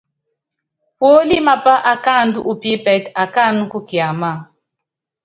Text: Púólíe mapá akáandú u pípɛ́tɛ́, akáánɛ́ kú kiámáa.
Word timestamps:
Púólíe 0.97 1.41
mapá 1.47 1.73
akáandú 1.93 2.39
u 2.51 2.53
pípɛ́tɛ́, 2.61 3.15
akáánɛ́ 3.23 3.65
kú 3.71 3.79
kiámáa. 3.87 4.37